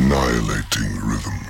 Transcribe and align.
annihilating 0.00 0.96
rhythm. 1.02 1.40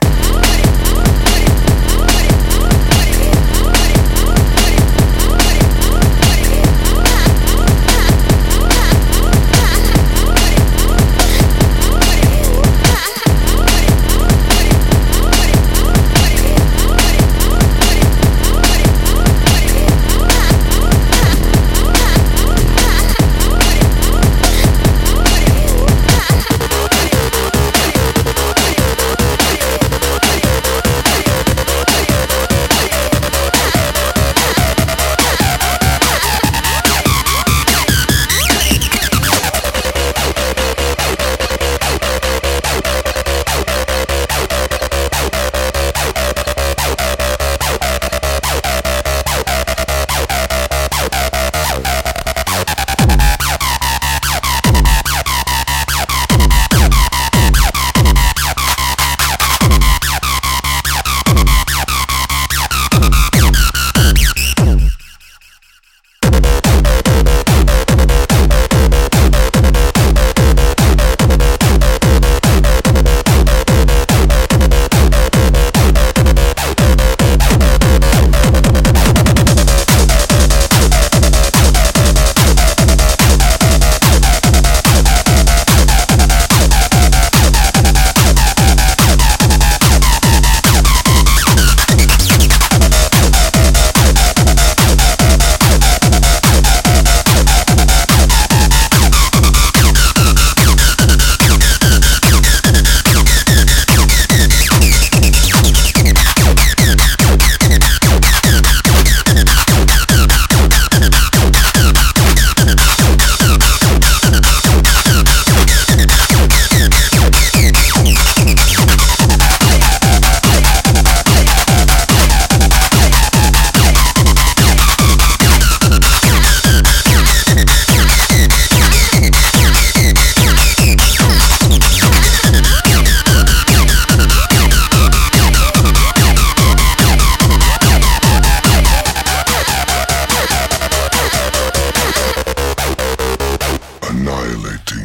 annihilate 144.10 144.99